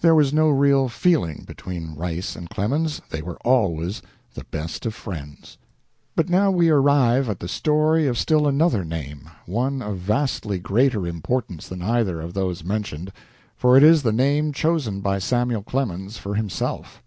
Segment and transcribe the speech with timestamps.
[0.00, 3.02] There was no real feeling between Rice and Clemens.
[3.10, 4.00] They were always
[4.32, 5.58] the best of friends.
[6.16, 11.06] But now we arrive at the story of still another name, one of vastly greater
[11.06, 13.12] importance than either of those mentioned,
[13.58, 17.02] for it is the name chosen by Samuel Clemens for himself.